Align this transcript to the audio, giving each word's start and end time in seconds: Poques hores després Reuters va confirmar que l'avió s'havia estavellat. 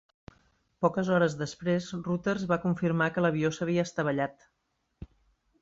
Poques 0.85 1.11
hores 1.17 1.35
després 1.41 1.91
Reuters 2.09 2.47
va 2.53 2.59
confirmar 2.65 3.11
que 3.17 3.25
l'avió 3.27 3.55
s'havia 3.59 3.85
estavellat. 3.91 4.49